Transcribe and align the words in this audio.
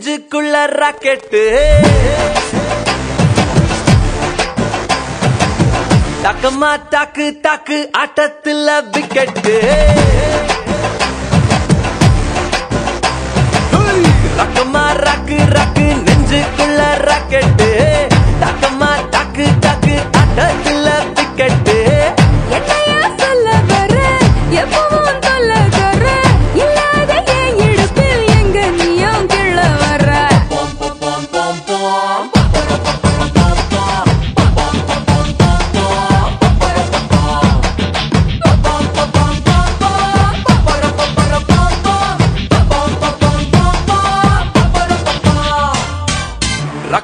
நெஞ்சுக்குள்ள 0.00 0.58
ராக்கெட்டு. 0.80 1.40
டக்கமா 6.22 6.70
டாக்கு 6.92 7.26
டாக்கு 7.44 7.78
ஆட்டத்துல 8.02 8.68
விக்கெட்டு. 8.94 9.56
ரக்கமா 14.38 14.86
ராக்கு 15.04 15.38
ராக்கு 15.56 15.86
நெஞ்சுக்குள்ள 16.06 16.80
ராக்கெட்டு. 17.08 17.70
டக்கமா 18.42 18.90
டாக்கு 19.14 19.46
டாக்கு 19.66 19.96
ஆட்டத்துல 20.22 20.88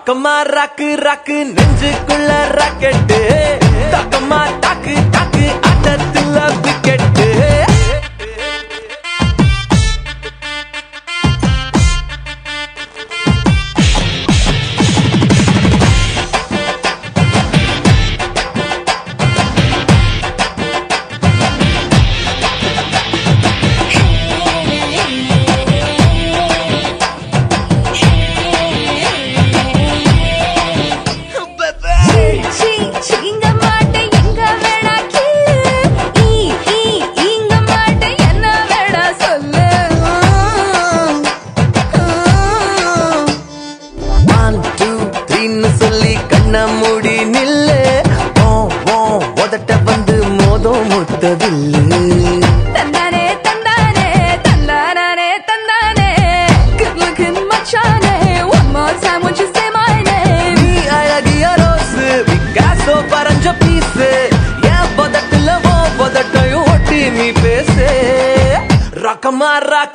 பக்கமா 0.07 0.35
ராக்கு 0.55 0.89
ராக்கு 1.05 1.37
நெஞ்சுக்குள்ள 1.55 2.33
ராக்கெட்டு. 2.59 3.19
பக்கமா 3.95 4.39
தாக்கு 4.61 4.95
தாக்கு 5.11 5.47
ஆட்டத்துல 5.69 6.37
விக்கெட் 6.65 7.06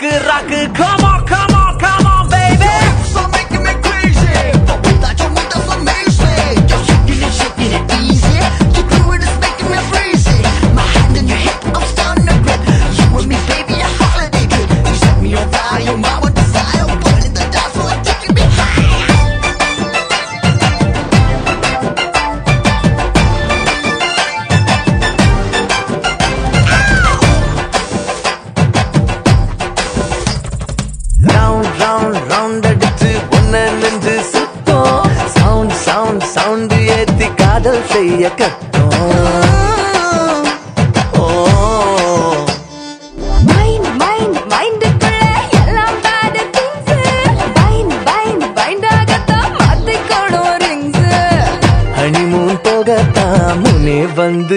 gerak 0.01 0.30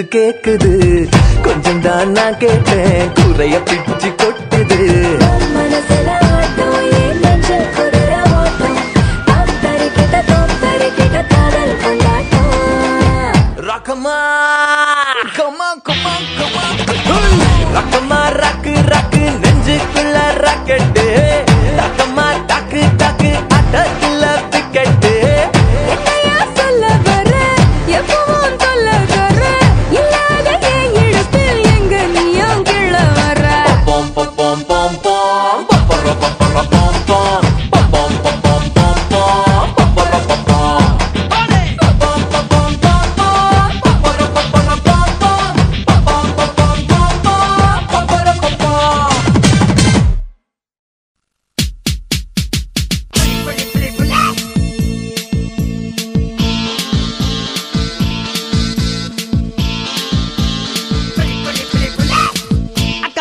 கேக்குது. 0.01 0.74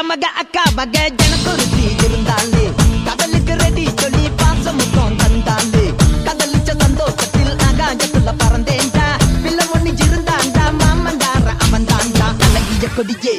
மக 0.09 0.27
அக்கா 0.41 0.63
மக 0.77 0.95
எனக்கு 1.17 1.49
ஒரு 1.51 1.65
தீ 1.71 1.85
இருந்தாலே 2.05 2.65
கடலுக்கு 3.07 3.55
ரெடி 3.57 3.85
சொல்லி 4.01 4.25
பாசமுகம் 4.41 5.17
தந்தாலே 5.21 5.85
கடலிச்ச 6.27 6.71
சந்தோஷத்தில் 6.81 7.53
ஆகாயத்துல 7.67 8.33
பறந்தேன்டா. 8.41 9.07
பிள்ளை 9.45 9.65
ஒன்னிச்சு 9.75 10.05
இருந்தாண்டா 10.07 10.65
மாமன் 10.81 11.19
தார 11.19 11.47
அவன் 11.59 11.87
தாண்டா 11.91 12.29
அழகிய 12.47 12.89
கொடியே 12.97 13.35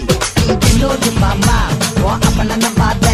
என்னோடு 0.68 1.12
மாமா 1.20 1.58
ஓ 2.02 2.12
அப்பன 2.20 2.58
நம்பாத 2.64 3.06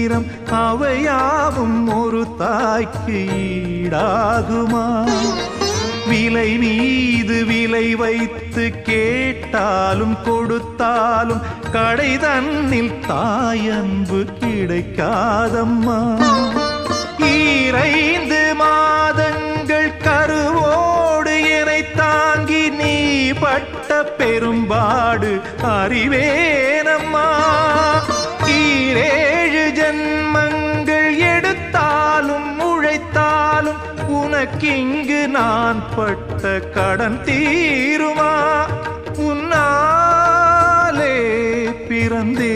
வைரம் 0.00 0.26
அவையாவும் 0.50 2.00
ஒரு 2.00 2.26
தாய்க்கு 2.38 3.26
ஈடாகுமா? 3.36 5.10
விலை 6.08 6.58
மீது 6.58 7.44
விலை 7.44 7.94
வைத்து 7.94 8.82
கேட்டாலும் 8.82 10.16
கொடுத்தாலும் 10.24 11.40
கடை 11.72 12.18
தன்னில் 12.18 12.92
தாயன்பு 13.08 14.20
கிடைக்காதம்மா. 14.40 16.00
ஈரைந்து 17.18 18.54
மாதங்கள் 18.54 19.92
கருவோடு 20.04 21.58
என்னை 21.58 21.90
தாங்கி 21.92 22.68
நீ 22.68 23.30
பட்ட 23.40 24.04
பெரும்பாடு 24.04 25.40
அறிவேனம்மா. 25.62 27.28
ஈரே 28.46 29.39
உனக்கிங்கு 34.40 35.26
நான் 35.26 35.82
பட்ட 35.96 36.60
கடன் 36.60 37.18
தீருமா? 37.24 38.62
உன்னாலே 39.18 39.84
பிறந்தேனே. 41.88 42.48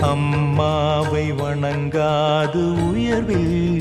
அம்மாவை 0.01 1.33
வணங்காது 1.33 2.91
உயர்வில்லை 2.91 3.76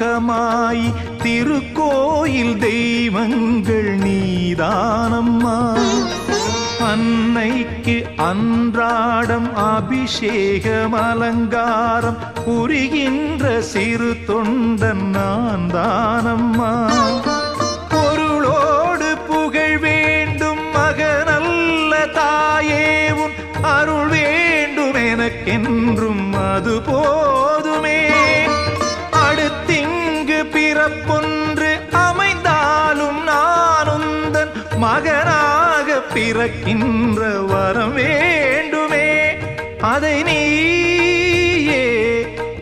மகமாயி 0.00 0.88
திருக்கோயில் 1.22 2.58
தெய்வங்கள் 2.58 3.88
நீதானம்மா. 4.04 5.56
அன்னைக்கு 6.90 7.96
அன்றாடம் 8.26 9.48
அபிஷேகம் 9.64 10.94
அலங்காரம் 11.00 12.20
புரிகின்ற 12.44 13.44
சிறு 13.72 14.12
தொண்டன் 14.28 15.04
நான் 15.16 15.66
தானம்மா 15.74 16.72
பொருளோடு 17.94 19.10
புகழ் 19.30 19.78
வேண்டும் 19.86 20.64
மகனல்ல 20.76 21.92
தாயே 22.20 22.86
உன் 23.24 23.36
அருள் 23.76 24.12
வேண்டும் 24.14 25.00
எனக்கென்றும் 25.10 26.26
அது 26.50 26.76
போதுமே. 26.90 27.98
மகனாக 34.78 36.00
பிறக்கின்ற 36.14 37.40
வரம் 37.40 37.94
வேண்டுமே. 37.94 39.36
அதை 39.80 40.22
நீயே 40.22 41.86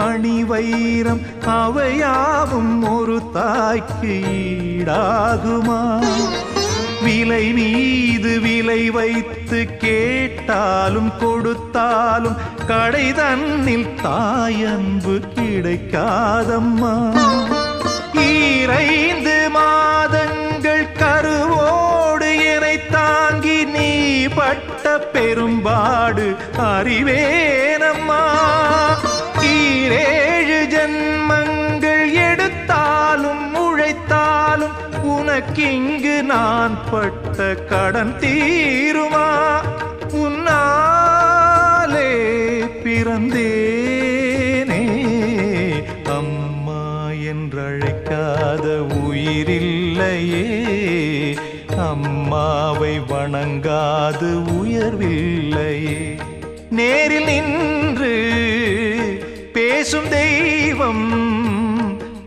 மணி 0.00 0.44
வைரம் 0.44 1.20
அவையாவும் 1.44 2.74
ஒரு 2.92 3.22
தாய்க்கு 3.32 4.12
ஈடாகுமா? 4.40 5.80
விலை 7.02 7.52
மீது 7.52 8.40
விலை 8.40 8.90
வைத்து 8.90 9.76
கேட்டாலும் 9.78 11.12
கொடுத்தாலும் 11.20 12.36
கடை 12.66 13.12
தன்னில் 13.12 13.88
தாயன்பு 14.02 15.20
கிடைக்காதம்மா. 15.36 16.94
ஈரைந்து 18.26 19.48
மாதங்கள் 19.50 20.86
கருவோடு 20.98 22.30
என்னை 22.54 22.86
தாங்கி 22.86 23.64
நீ 23.64 23.90
பட்ட 24.26 24.98
பெரும்பாடு 24.98 26.36
அறிவேனம்மா. 26.58 28.22
ஈரேழு 29.90 30.66
ஜன்மங்கள் 30.66 32.32
எடுத்தாலும் 32.32 33.54
உழைத்தாலும் 33.54 34.76
உனக்கிங்கு 35.02 36.22
நான் 36.22 36.78
பட்ட 36.90 37.54
கடன் 37.54 38.14
தீருமா? 38.20 39.60
உன்னாலே 40.12 40.58
பிறந்தேனே. 42.84 43.42
அம்மா 46.04 47.08
என்றழைக்காத 47.08 48.86
உயிரில்லையே. 48.88 50.46
அம்மாவை 51.78 53.00
வணங்காது 53.00 54.42
உயர்வில்லையே. 54.62 56.18
நேரில் 56.70 57.24
நின்று 57.24 58.18
பேசும் 59.80 60.08
தெய்வம் 60.08 61.12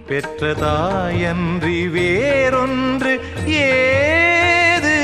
பெற்றதாயன்றி 0.09 1.89
வேறொன்று 1.89 3.19
ஏது? 3.45 4.95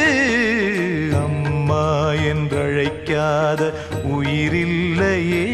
அம்மா 1.13 2.11
என்றழைக்காத 2.11 3.73
உயிரில்லையே. 4.03 5.47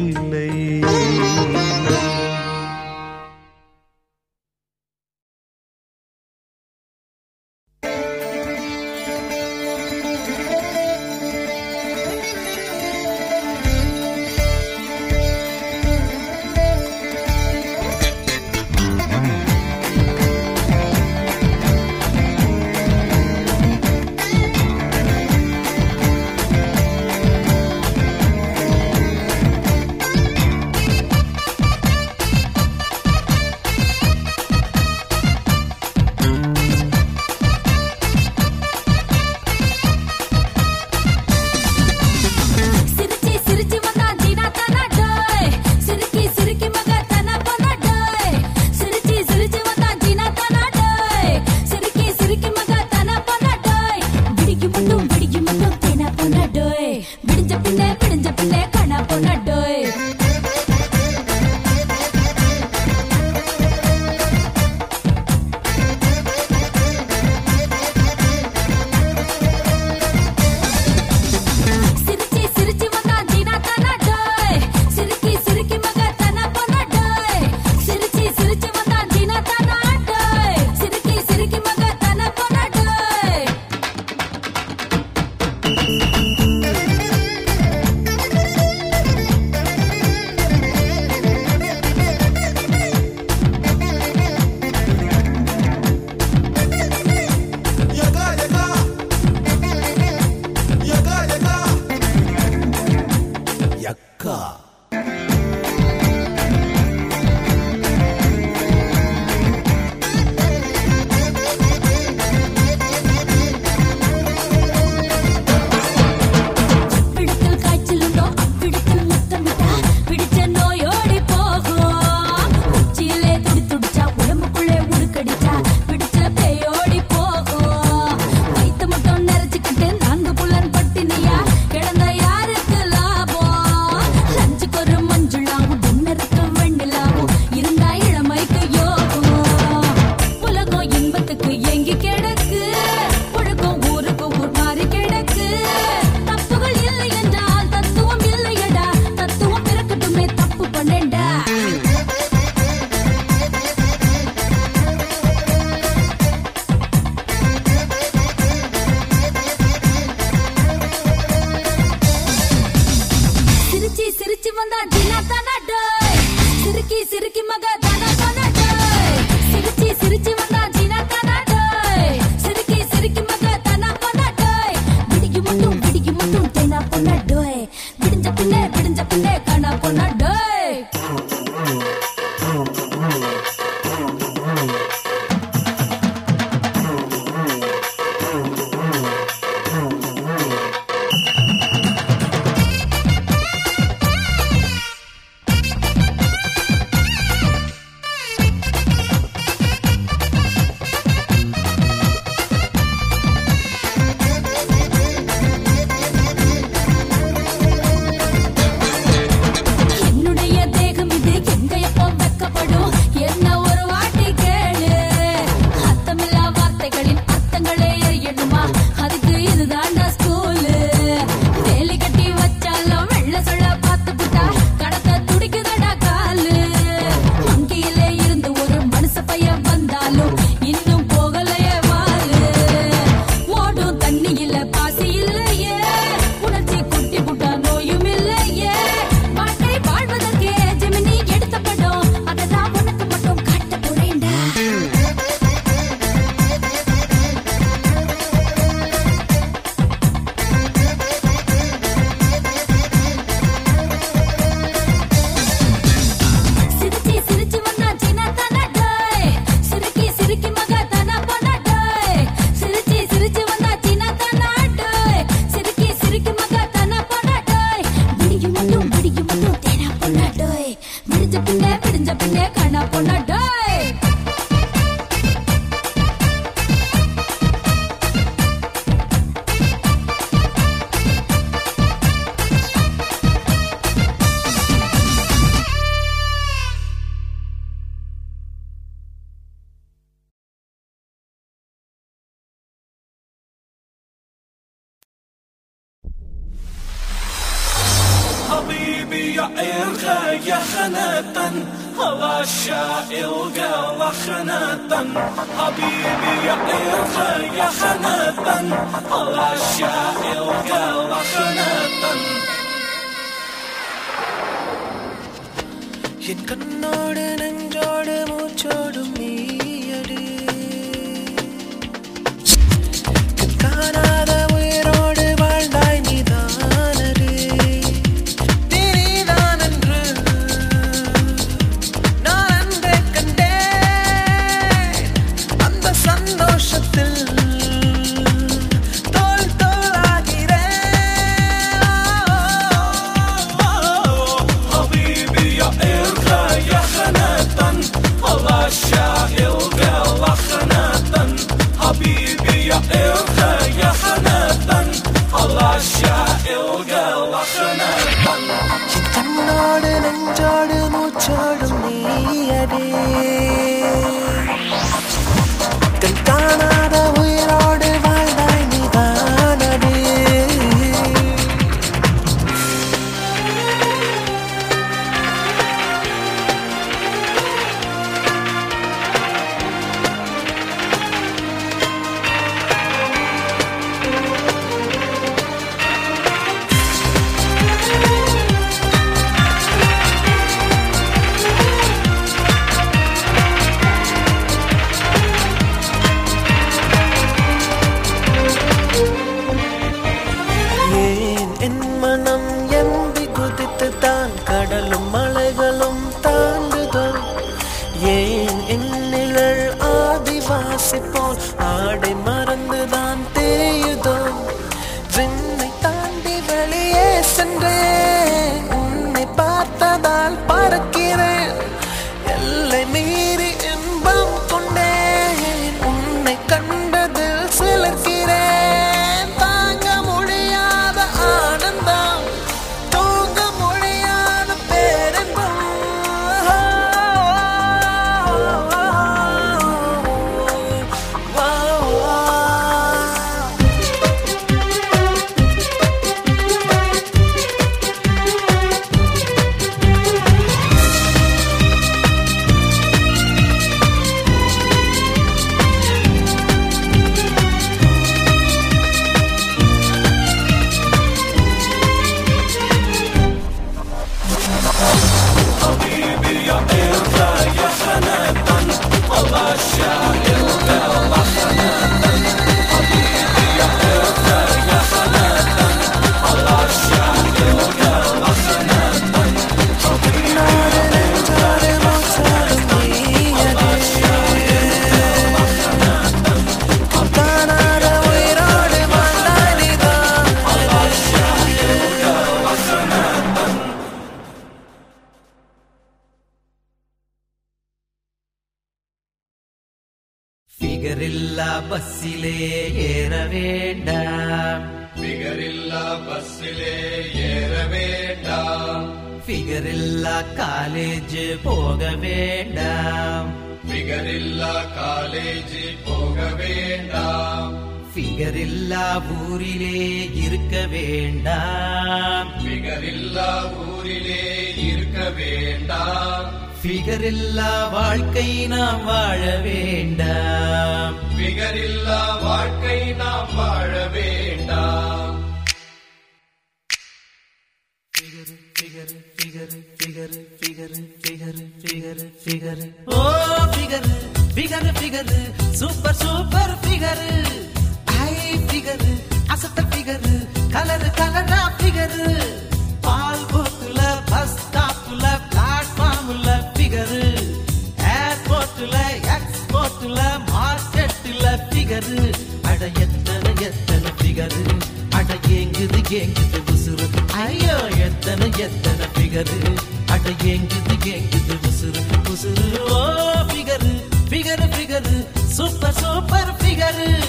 எத்தனை 568.36 568.86
பிகரு? 568.86 569.56
அட 569.86 570.10
ஏங்குது 570.10 570.74
ஏங்குது 570.84 571.38
உசுறு 571.42 571.82
உசுறு. 572.04 572.58
ஓ 572.58 572.86
figure 573.26 573.82
figure 574.08 574.48
figure. 574.56 575.24
Super 575.26 575.72
super 575.72 576.36
figure. 576.36 577.04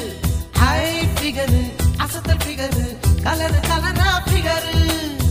Hi 0.53 1.01
figure. 1.01 1.71
அசத்தல் 1.97 2.41
figure. 2.47 2.97
Colour 3.23 3.59
கலரா 3.67 4.21
பிகரு. 4.25 5.24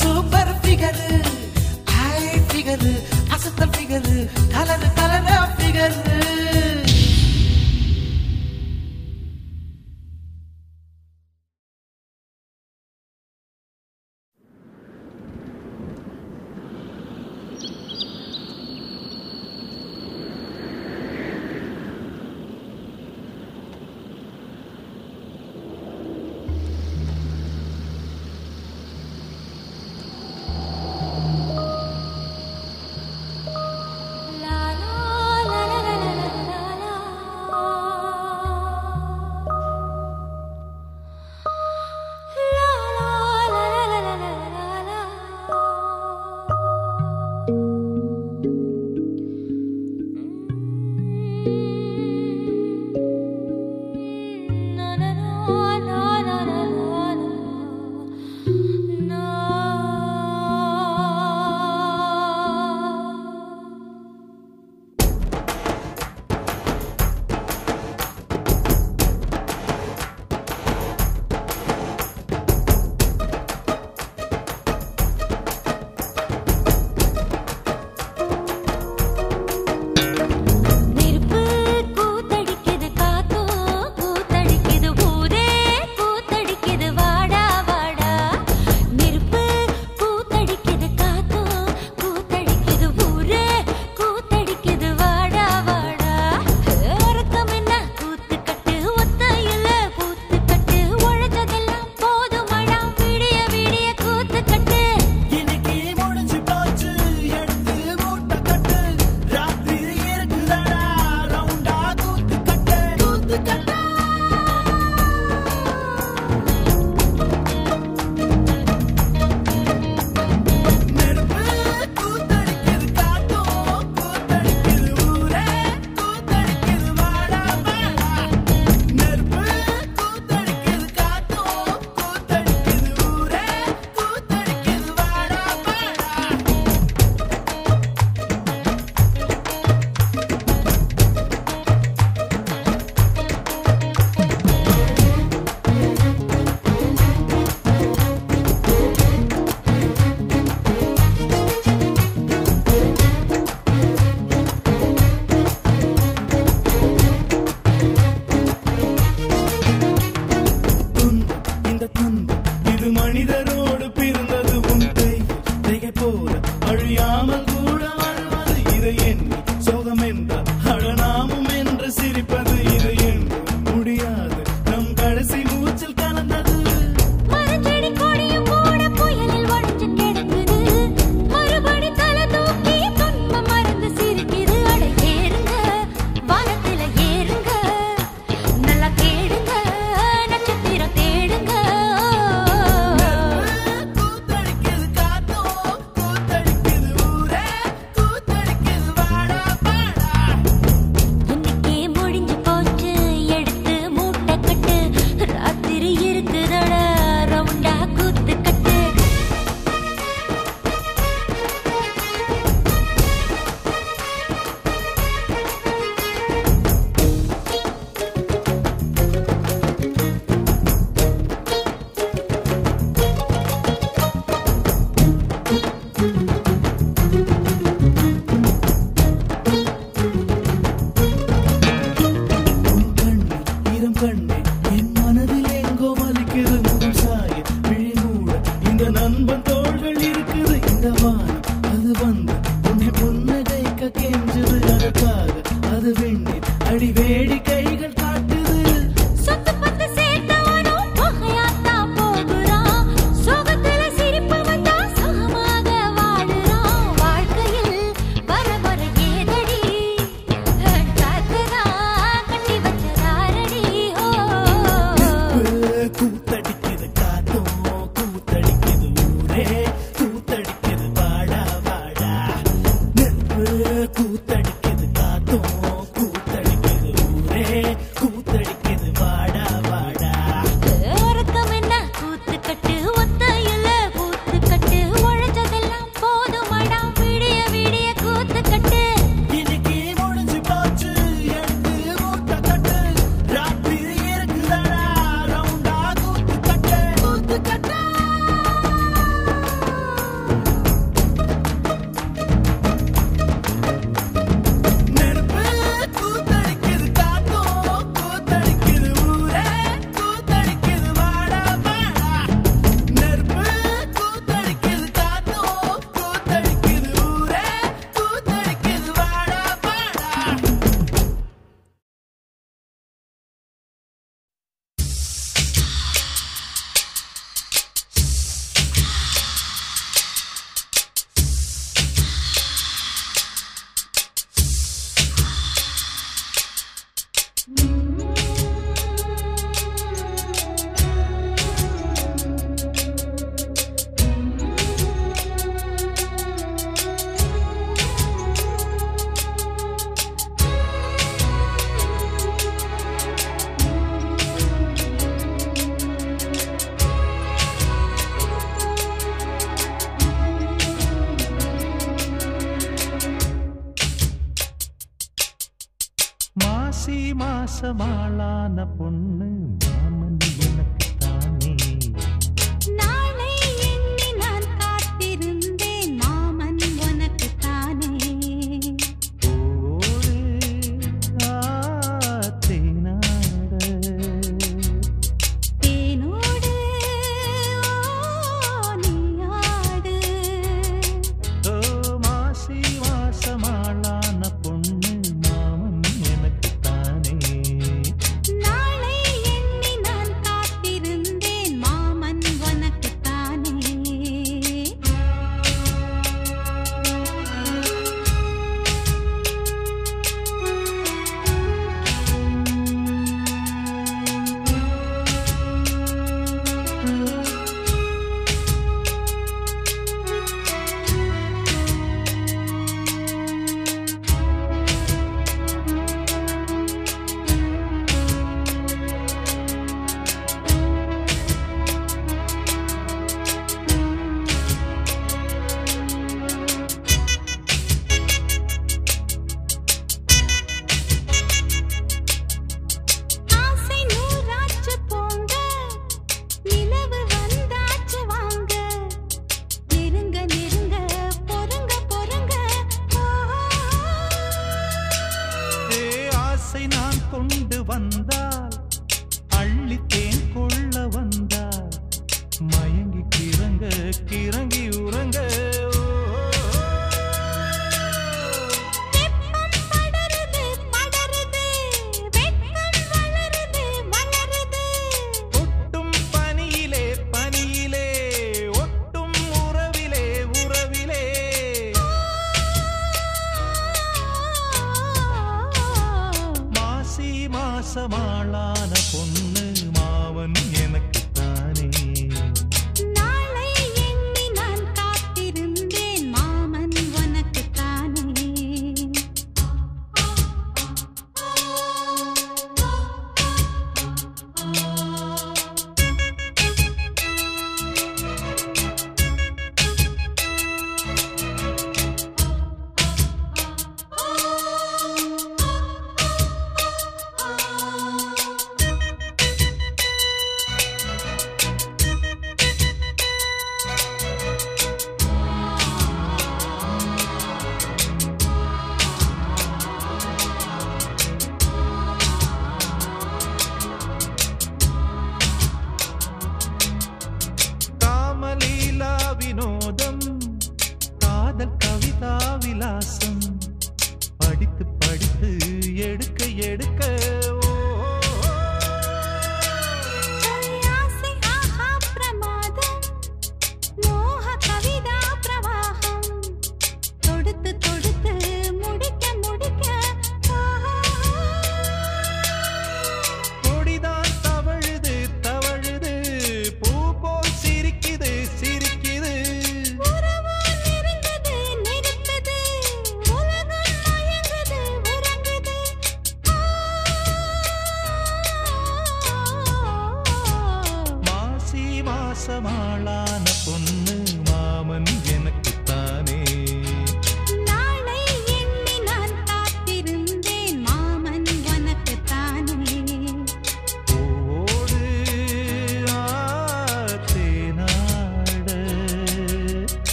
சூப்பர் 0.00 0.52
சூப்பர் 0.62 1.02
ஹை 1.92 2.20
ஐ 2.46 2.94
அசத்தல் 3.34 3.72
ஃபிகர் 3.74 4.10
கலர் 4.54 4.88
கலரா 4.98 5.38
ஃபிகர் 5.54 5.98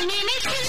நினைத்து 0.00 0.59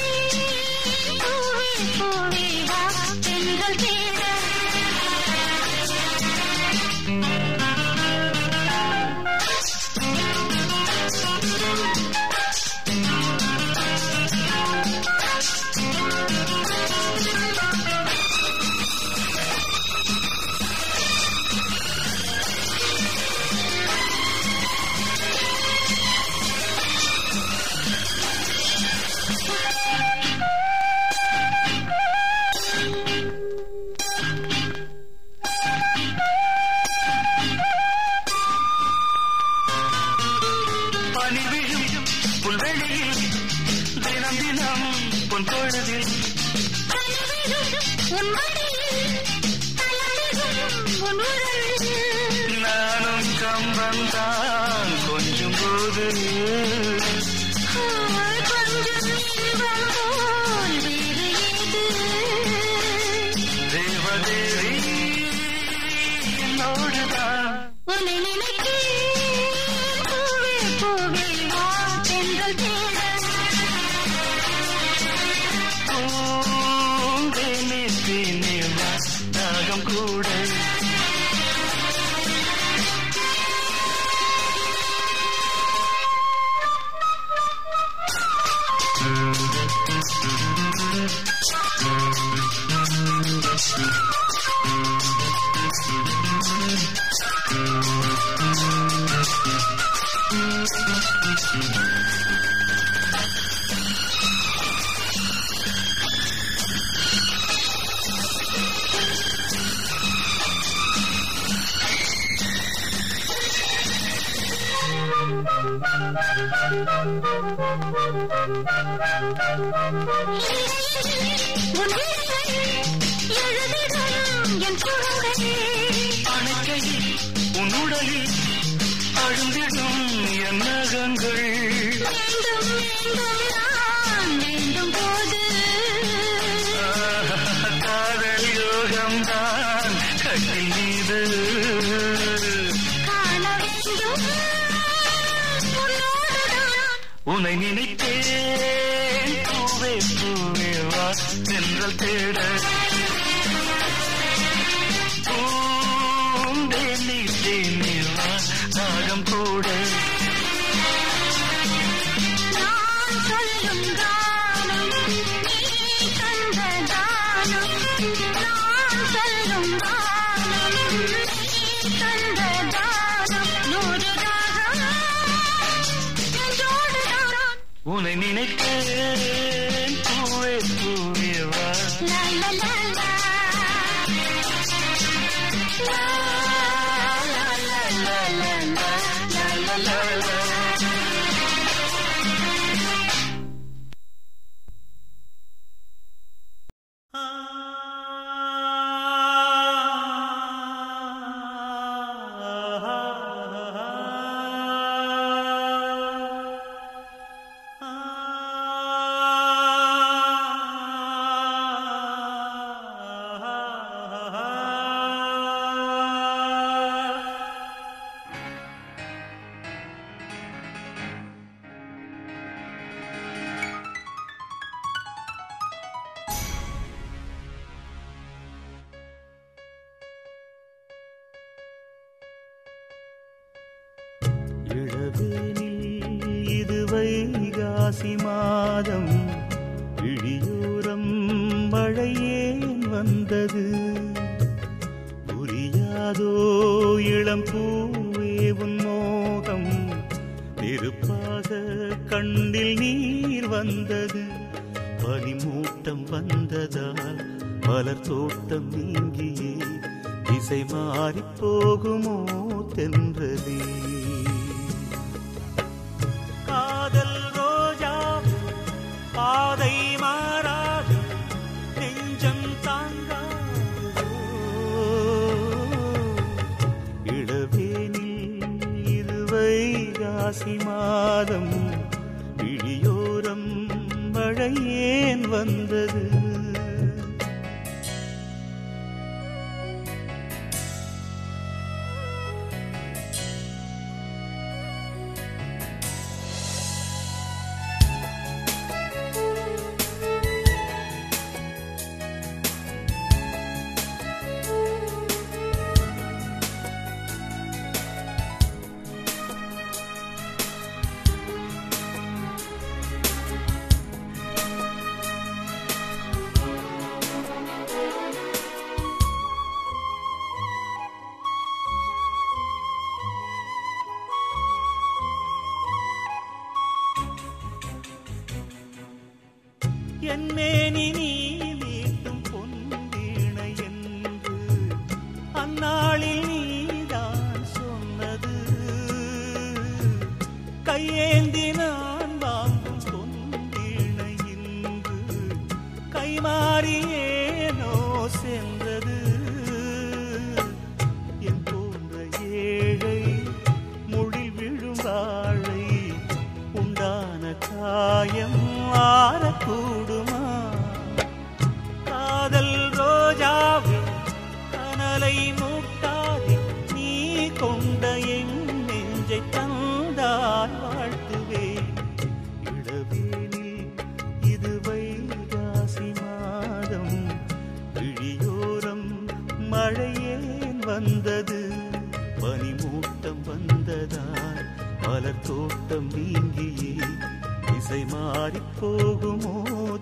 ஆறிப்போகுமோ 388.03 389.34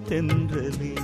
தென்றலே. 0.08 0.94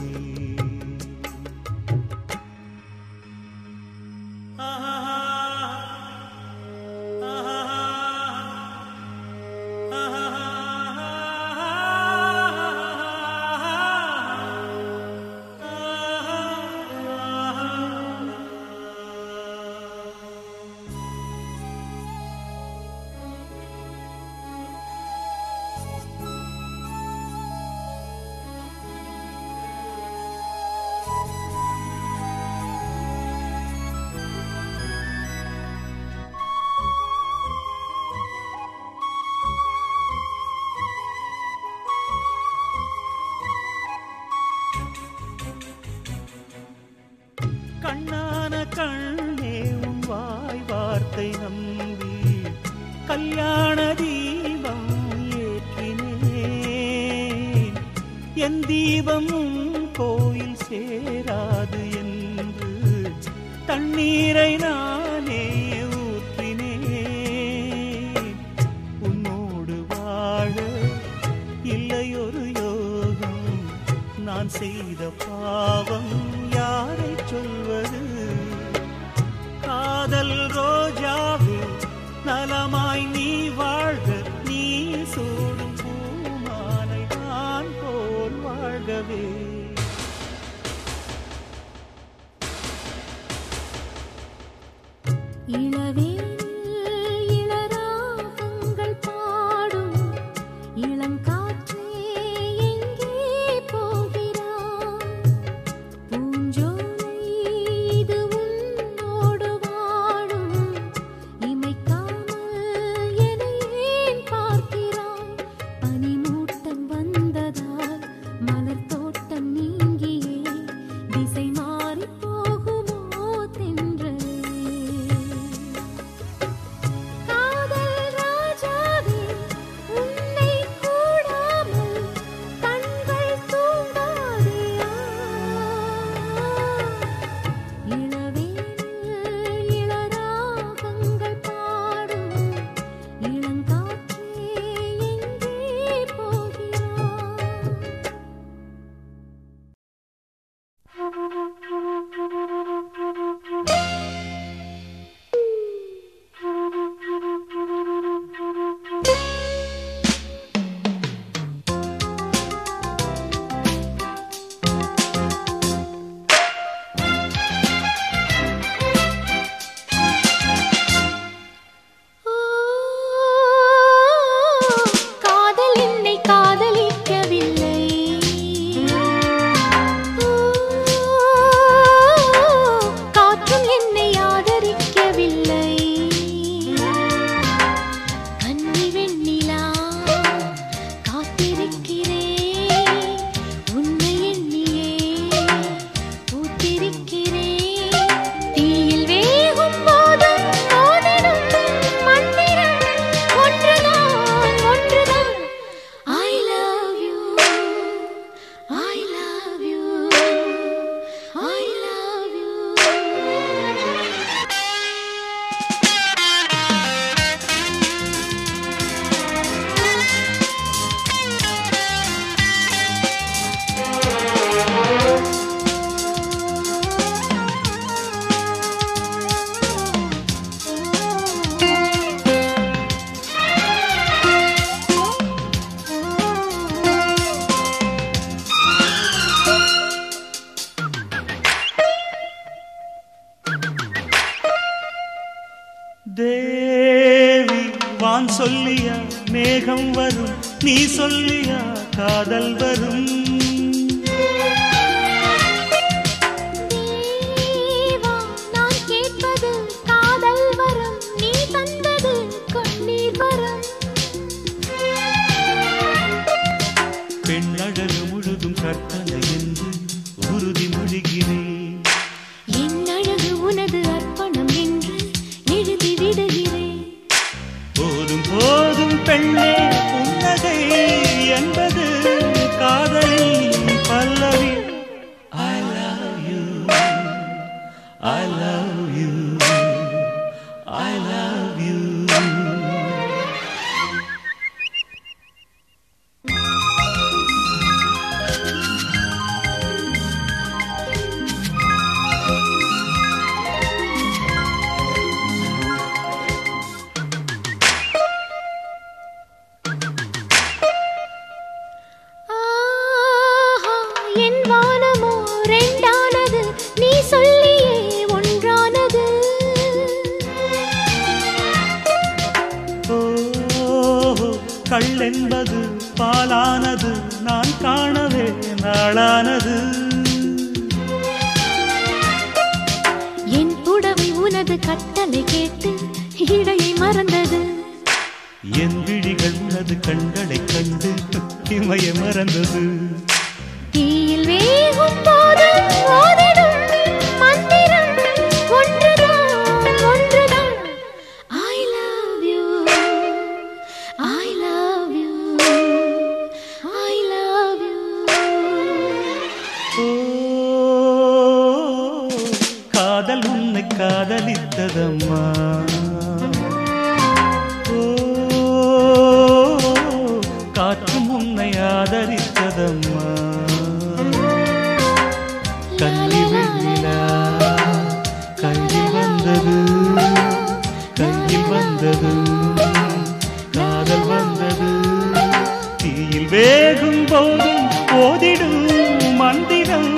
மந்திரம் 389.35 389.94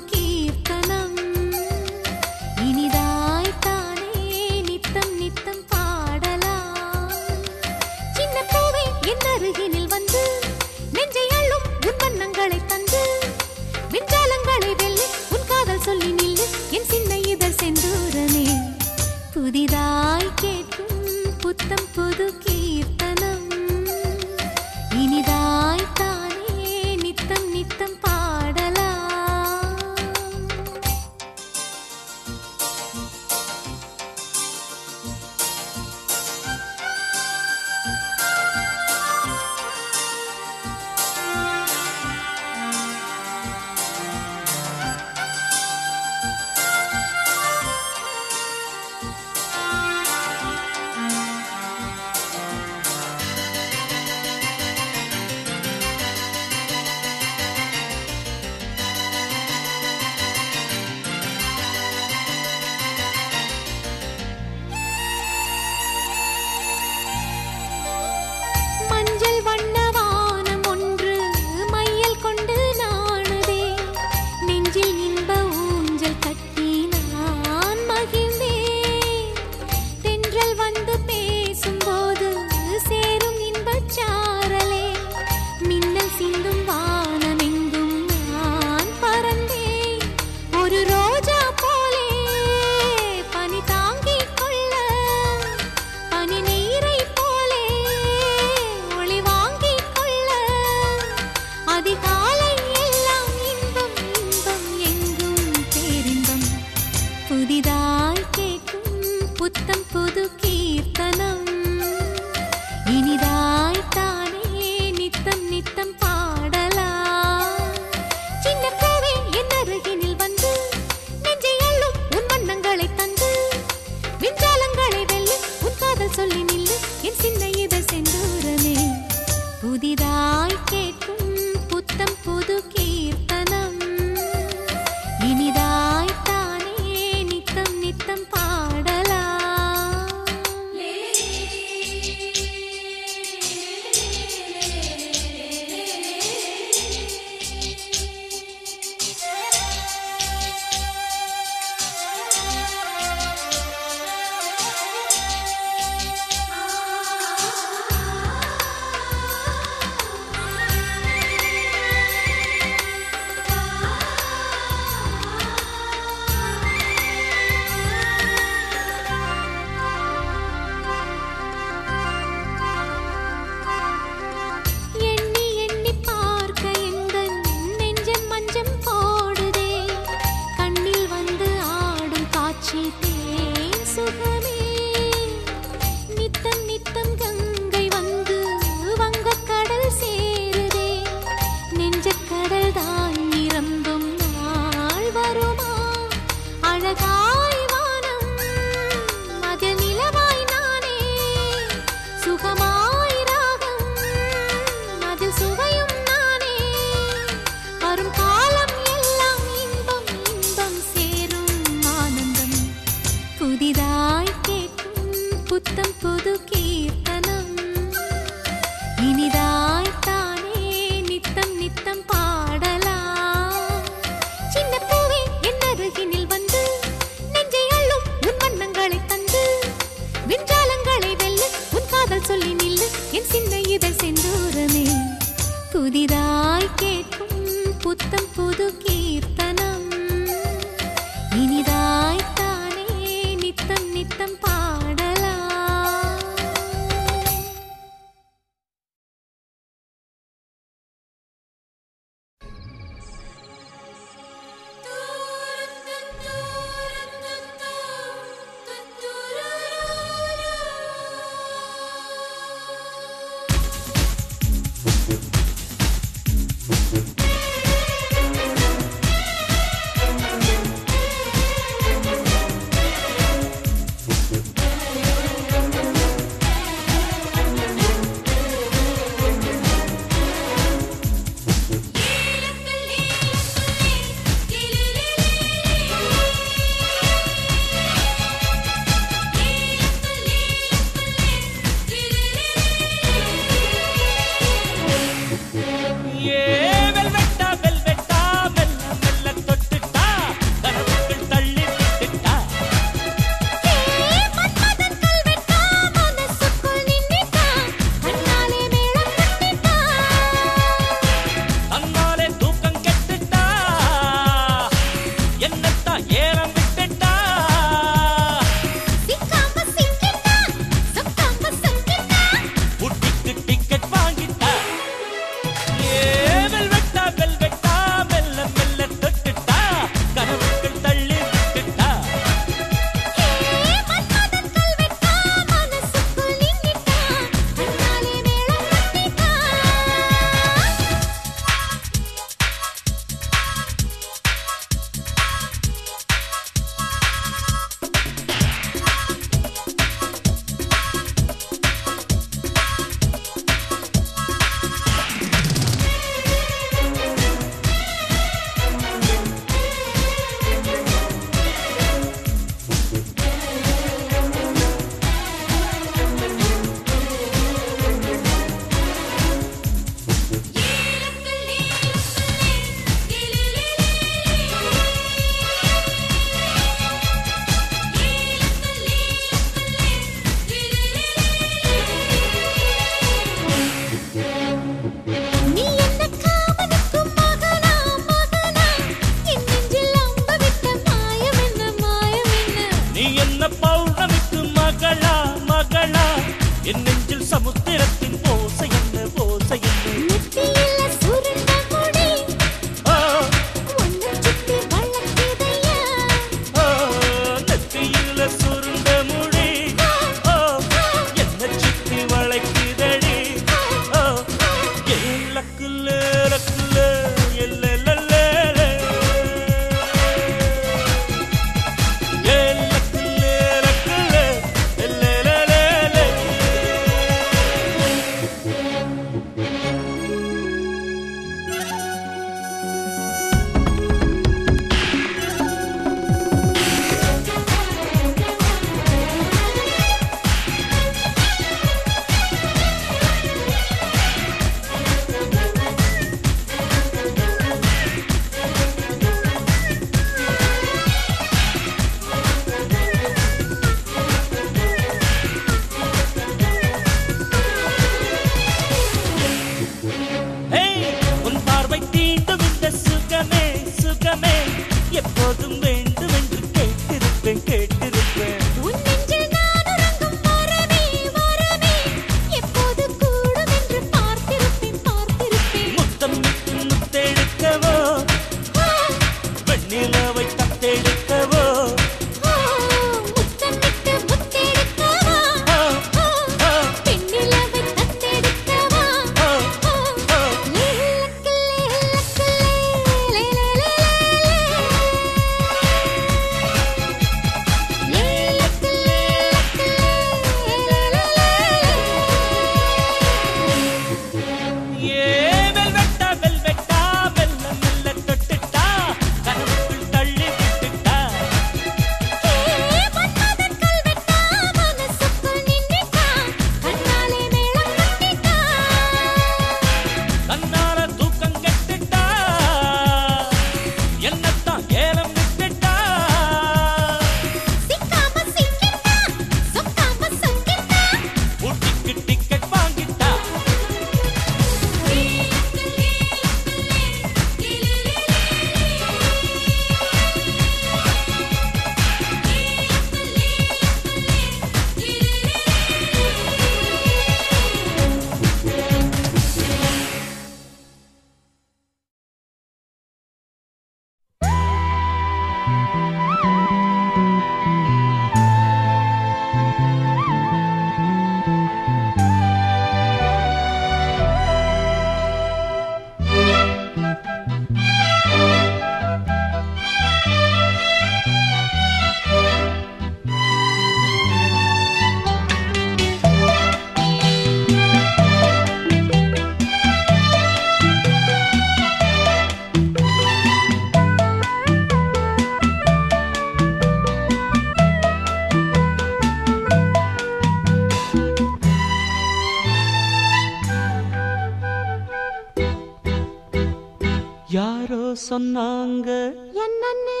சொன்னாங்க. 598.20 599.12
என்னன்னு? 599.34 600.00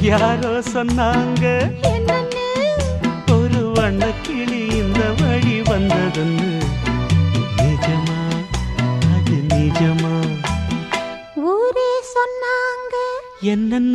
யாரோ 0.00 0.62
சொன்னாங்க. 0.72 1.44
என்னன்னு? 1.82 2.46
ஒரு 3.32 3.72
வண்ண 3.74 4.12
கிளி 4.22 4.66
இந்த 4.66 5.00
வழி 5.20 5.60
வந்ததுன்னு. 5.60 6.62
நிஜமா? 7.56 8.20
அது 9.14 9.36
நிஜமா? 9.48 10.14
ஊரே 11.34 11.90
சொன்னாங்க. 12.14 12.96
என்னன்னு 13.42 13.87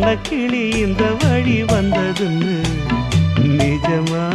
வண்ணக்கிளி 0.00 0.60
இந்த 0.78 1.04
வழி 1.20 1.54
வந்ததுன்னு 1.70 2.56
நிஜமா 3.54 4.26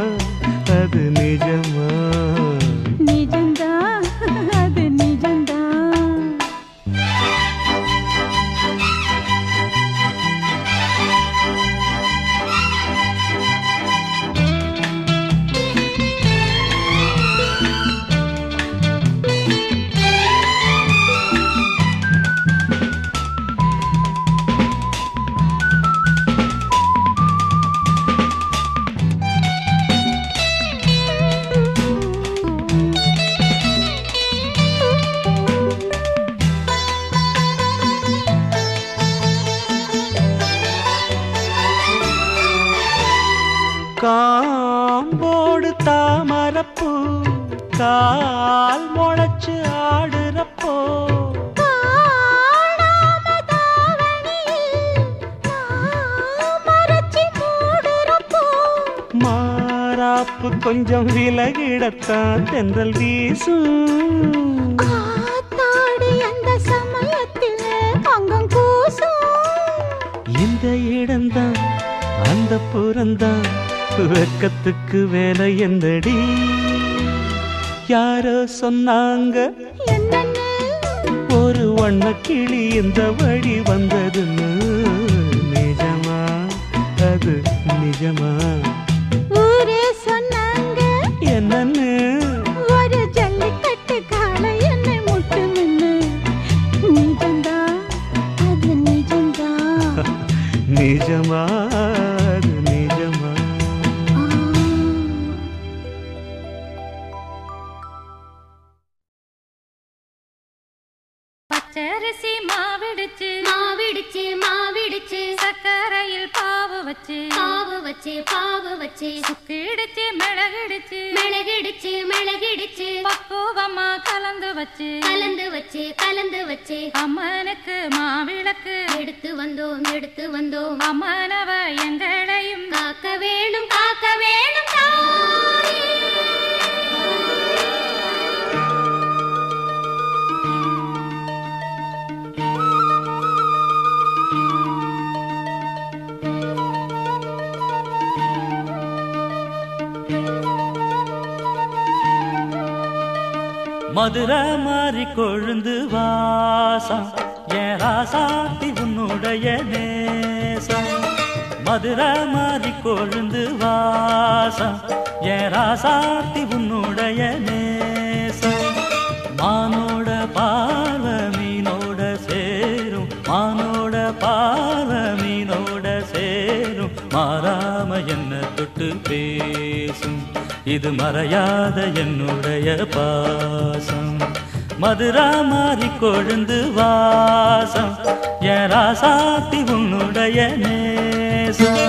நேசம் 191.53 191.82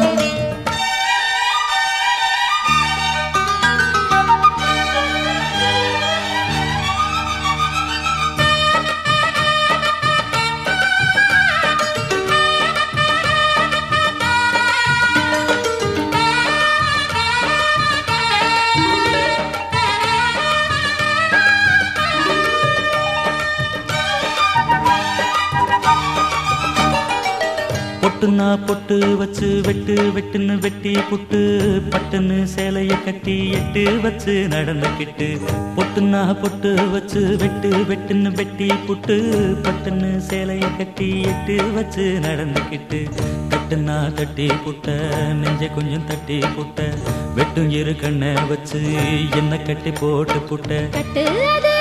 பொட்டுன்னா 28.24 28.46
பொட்டு 28.66 28.96
வச்சு 29.16 29.46
வெட்டு 29.66 29.94
வெட்டுன்னு 30.14 30.54
வெட்டி 30.58 30.92
புட்டு 31.08 31.40
பட்டுன்னு 31.90 32.36
சேலைய 32.52 32.94
கட்டி 33.04 33.34
எட்டு 33.50 33.82
வச்சு 34.00 34.34
நடந்துக்கிட்டு 34.52 35.26
பொட்டுன்னா 35.76 36.22
பொட்டு 36.40 36.70
வச்சு 36.92 37.22
வெட்டு 37.42 37.70
வெட்டுன்னு 37.90 38.32
வெட்டி 38.32 38.68
புட்டு 38.86 39.16
பட்டுன்னு 39.66 40.10
சேலைய 40.30 40.70
கட்டி 40.78 41.08
எட்டு 41.32 41.56
வச்சு 41.76 42.06
நடந்துக்கிட்டு 42.26 43.02
கட்டுனா 43.52 43.98
தட்டி 44.14 44.48
புட்ட 44.64 44.96
நெஞ்ச 45.42 45.68
கொஞ்சம் 45.68 46.06
தட்டி 46.06 46.38
புட்ட. 46.56 46.88
வெட்டும் 47.34 47.70
இரு 47.70 47.96
கண்ணை 47.96 48.32
வச்சு 48.48 48.82
என்ன 49.36 49.58
கட்டி 49.58 49.92
போட்டு 50.00 50.40
புட்ட. 50.40 51.73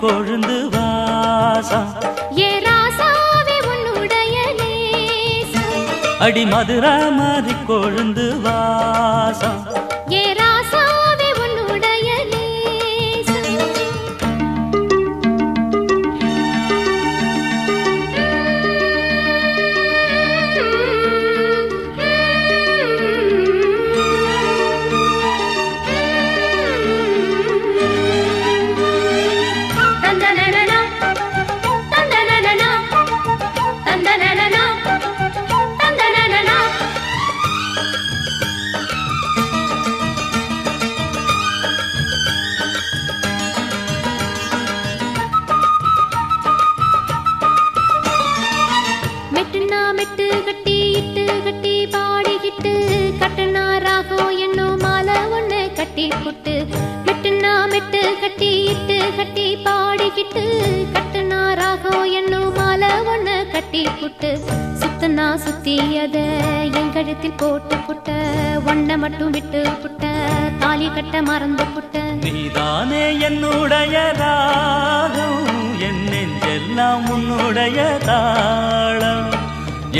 கொழுந்து 0.00 0.56
வாசம் 0.74 1.90
அடி 6.20 6.44
மதுரா 6.52 6.94
மாறி 7.16 7.54
கொழுந்து 7.68 8.26
வாசம் 8.44 9.60
நான் 65.18 65.40
சுத்தியத 65.44 66.16
என் 66.78 66.92
கழுத்தில் 66.92 67.36
போட்டு 67.36 67.76
புட்ட 67.86 68.08
ஒன்ன 68.66 68.96
மட்டும் 68.98 69.30
விட்டு 69.30 69.60
புட்ட 69.82 70.04
தாலி 70.58 70.88
கட்ட 70.88 71.22
மறந்து 71.22 71.64
புட்ட. 71.66 72.02
நீதானே 72.24 73.02
என்னுடைய 73.18 73.96
ராகம் 74.20 75.46
என் 75.88 76.04
நெஞ்செல்லாம் 76.12 77.06
உன்னுடைய 77.14 77.78
தாளம். 78.06 79.30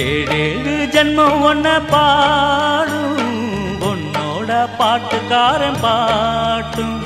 ஏழேழு 0.05 0.77
ஜென்மம் 0.95 1.41
ஒன்ன 1.51 1.67
பாடும் 1.91 3.27
உன்னோட 3.91 4.51
பாட்டுக்காரன் 4.81 5.81
பாட்டும். 5.81 6.97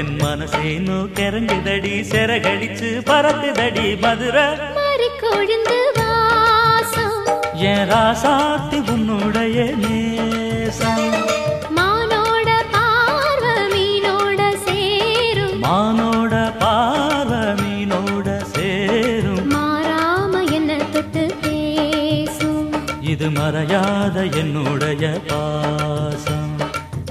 என் 0.00 0.16
மனசேனு 0.20 0.98
கிறங்குதடி 1.18 1.96
செரகடிச்சு 2.12 2.90
பறக்குதடி 3.10 3.88
மதுரை 4.00 4.48
என் 7.62 7.88
ராசாத்தி 7.90 8.90
உன்னுடைய 8.90 9.64
நேசம். 9.82 11.10
மானோட 11.76 12.50
பார்வ 12.72 13.44
மீனோட 13.74 14.40
சேரும். 14.64 15.62
மானோட 15.62 16.34
பார்வ 16.58 17.32
மீனோட 17.60 18.42
சேரும். 18.42 19.50
மாறாம 19.50 20.52
என்ன 20.52 20.76
தொட்டு 20.92 21.34
பேசும். 21.42 22.70
இது 23.00 23.28
மறையாத 23.30 24.36
என்னுடைய 24.36 25.20
பாசம். 25.28 26.56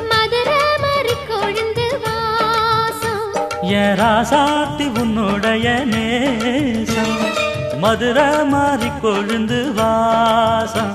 மதுரை 0.10 0.64
மாறி 0.82 1.16
கொழுந்து 1.30 1.88
வாசம். 2.06 3.34
என் 3.62 3.96
ராசாத்தி 4.00 5.00
உன்னுடைய 5.00 5.70
நேசம். 5.86 7.29
மதுரை 7.82 8.30
மாறி 8.52 8.90
கொழுந்து 9.04 9.60
வாசம். 9.78 10.94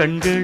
கண்களுக்குள் 0.00 0.39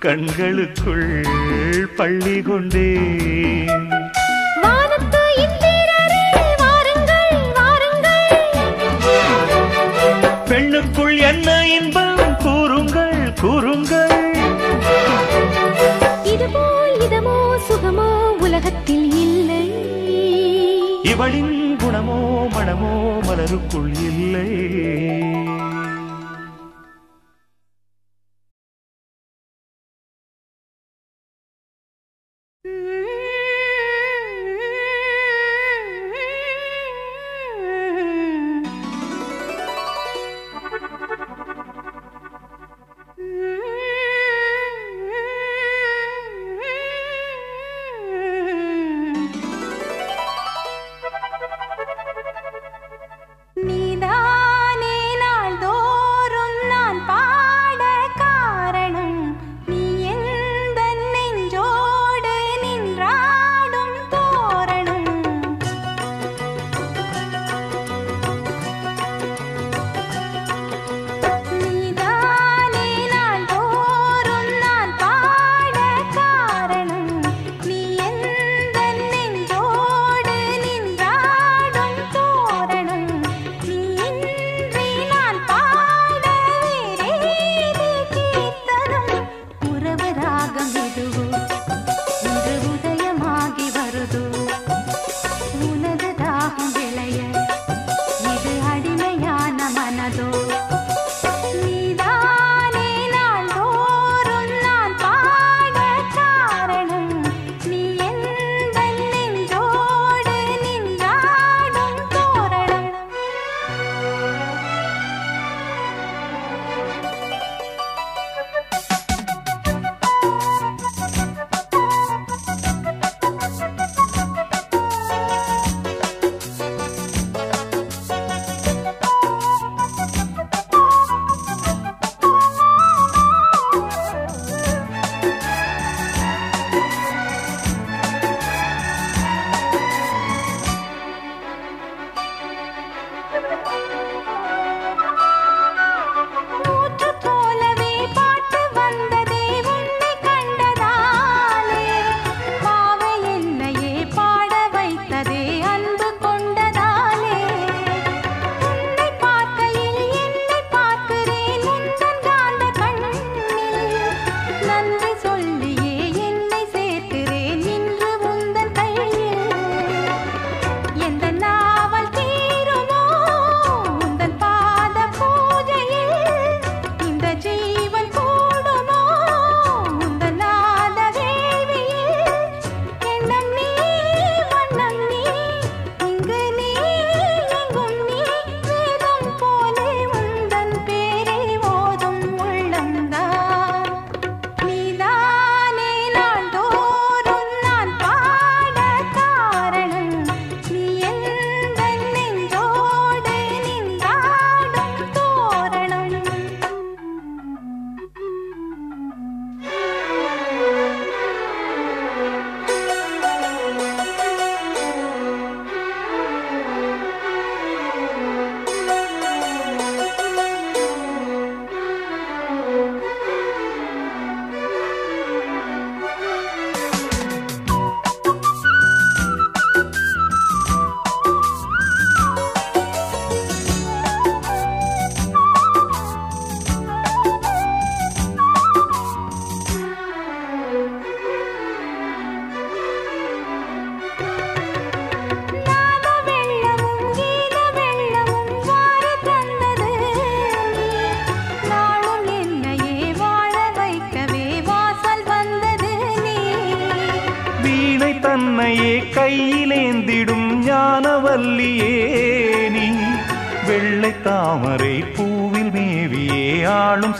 கண்களுக்குள் 0.00 1.26
பள்ளி 1.96 2.42
கொண்டேன். 2.42 3.86
பெண்ணுக்குள் 10.48 11.18
என்ன 11.18 11.66
இன்பம்? 11.68 12.36
கூறுங்கள் 12.38 13.32
கூறுங்கள். 13.40 14.34
இதுபோ 16.24 16.64
இதமோ 17.00 17.56
சுகமோ 17.68 18.30
உலகத்தில் 18.30 19.12
இல்லை. 19.12 19.72
இவளின் 21.02 21.76
குணமோ 21.78 22.48
மனமோ 22.52 23.20
மலருக்குள் 23.26 23.94
இல்லை. 24.00 24.48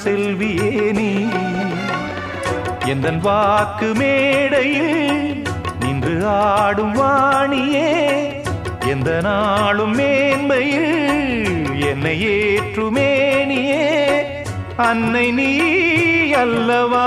செல்வியே 0.09 0.93
நீ 0.93 1.27
எந்த 2.87 3.11
வாக்கு 3.11 3.95
மேடையில் 3.95 5.43
நின்று 5.81 6.27
ஆடும் 6.27 6.93
வாணியே 6.93 7.91
எந்த 8.87 9.21
நாளும் 9.21 9.95
மேன்மையில் 9.95 10.95
என்னை 11.91 12.15
ஏற்றுமேனியே. 12.29 13.85
அன்னை 14.77 15.31
நீ 15.31 15.51
அல்லவா 16.33 17.07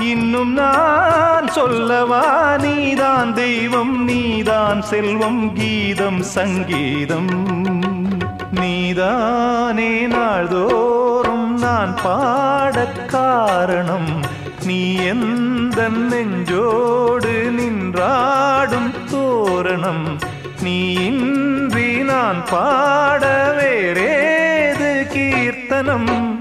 இன்னும் 0.00 0.52
நான் 0.52 1.48
சொல்லவா 1.48 2.56
நீதான் 2.56 3.34
தெய்வம் 3.34 4.04
நீதான் 4.04 4.82
செல்வம் 4.82 5.54
கீதம் 5.54 6.22
சங்கீதம். 6.22 7.32
நீதானே 8.50 10.06
நாள்தோ 10.06 10.66
நான் 11.82 11.98
பாடக் 12.02 13.08
காரணம் 13.08 14.22
நீ 14.64 14.94
எந்த 14.94 15.88
நெஞ்சோடு 15.88 17.52
நின்றாடும் 17.58 18.90
தோரணம். 19.10 20.18
நீ 20.62 20.92
இன்றி 20.92 21.96
நான் 21.96 22.44
பாட 22.50 23.54
வேறேது 23.60 25.06
கீர்த்தனம். 25.06 26.31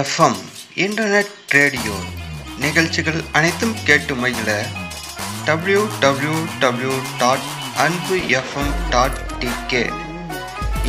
எஃப்எம் 0.00 0.36
இன்டர்நெட் 0.84 1.32
ரேடியோ 1.56 1.94
நிகழ்ச்சிகள் 2.58 3.18
அனைத்தும் 3.32 3.74
கேட்டு 3.84 4.14
மகிழ 4.14 4.50
W 5.44 5.80
W 6.00 6.36
W 6.62 6.94
dot 7.18 7.46
Anbu 7.84 8.16
FM 8.38 8.72
dot 8.90 9.18
DK 9.40 9.82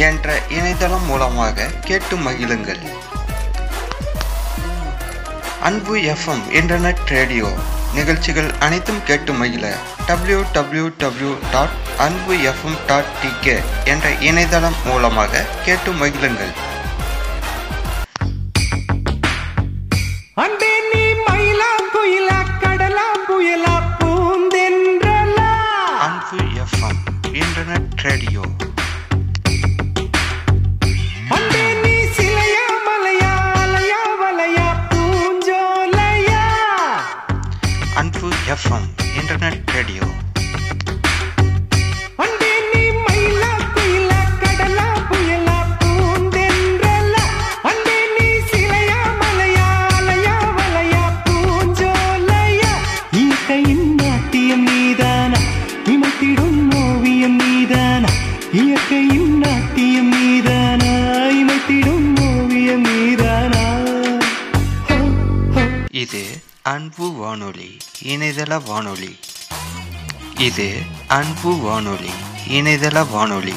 என்ற 0.08 0.38
இணையதளம் 0.50 1.06
மூலமாக 1.06 1.68
கேட்டு 1.88 2.18
மகிழுங்கள். 2.18 2.82
அன்பு 5.60 5.96
எஃப்எம் 6.14 6.44
இன்டர்நெட் 6.60 7.04
ரேடியோ 7.08 7.50
நிகழ்ச்சிகள் 7.94 8.50
அனைத்தும் 8.60 9.04
கேட்டு 9.04 9.34
மகிழ 9.34 9.66
W 10.08 10.40
W 10.58 10.88
W 11.04 11.34
dot 11.54 11.76
Anbu 11.98 12.36
FM 12.52 12.80
dot 12.88 13.12
DK 13.24 13.58
என்ற 13.86 14.10
இணையதளம் 14.30 14.80
மூலமாக 14.86 15.46
கேட்டு 15.66 15.92
மகிழுங்கள். 15.92 16.56
இது 70.48 70.66
அன்பு 71.08 71.52
வானொலி 71.58 72.14
இணையதள 72.58 72.98
வானொலி. 73.12 73.54